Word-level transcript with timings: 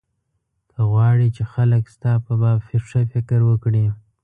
که 0.71 0.79
غواړې 0.91 1.27
چې 1.35 1.43
خلک 1.53 1.83
ستا 1.95 2.13
په 2.25 2.33
باب 2.41 2.59
ښه 2.67 2.77
فکر 3.13 3.39
وکړي. 3.49 3.85